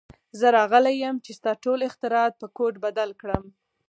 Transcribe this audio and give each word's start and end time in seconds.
زه 0.39 0.47
راغلی 0.57 0.95
یم 1.03 1.15
چې 1.25 1.31
ستا 1.39 1.51
ټول 1.63 1.79
اختراعات 1.87 2.33
په 2.41 2.47
کوډ 2.57 2.73
بدل 2.85 3.09
کړم 3.21 3.43